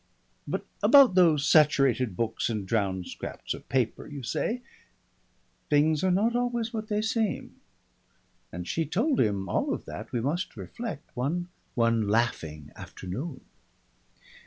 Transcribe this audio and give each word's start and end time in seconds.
But 0.47 0.65
about 0.81 1.13
those 1.13 1.45
saturated 1.47 2.15
books 2.15 2.49
and 2.49 2.67
drowned 2.67 3.07
scraps 3.07 3.53
of 3.53 3.69
paper, 3.69 4.07
you 4.07 4.23
say? 4.23 4.63
Things 5.69 6.03
are 6.03 6.09
not 6.09 6.35
always 6.35 6.73
what 6.73 6.87
they 6.87 7.03
seem, 7.03 7.57
and 8.51 8.67
she 8.67 8.83
told 8.83 9.19
him 9.19 9.47
all 9.47 9.71
of 9.75 9.85
that, 9.85 10.11
we 10.11 10.19
must 10.19 10.57
reflect, 10.57 11.11
one 11.15 11.47
laughing 11.75 12.71
afternoon. 12.75 13.41